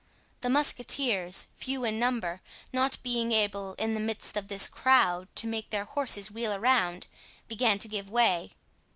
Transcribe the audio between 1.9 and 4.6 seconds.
number, not being able, in the midst of